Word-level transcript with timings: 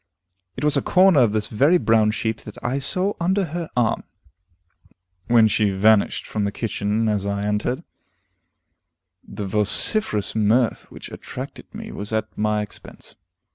It 0.57 0.63
was 0.63 0.75
a 0.75 0.81
corner 0.81 1.19
of 1.19 1.31
this 1.31 1.45
very 1.45 1.77
brown 1.77 2.09
sheet 2.09 2.37
that 2.45 2.57
I 2.63 2.79
saw 2.79 3.13
under 3.19 3.45
her 3.53 3.69
arm, 3.77 4.01
when 5.27 5.47
she 5.47 5.69
vanished 5.69 6.25
from 6.25 6.43
the 6.43 6.51
kitchen 6.51 7.07
as 7.07 7.23
I 7.27 7.45
entered; 7.45 7.83
the 9.23 9.45
vociferous 9.45 10.33
mirth 10.33 10.89
which 10.89 11.11
attracted 11.11 11.71
me 11.71 11.91
was 11.91 12.11
at 12.11 12.35
my 12.35 12.63
expense. 12.63 13.13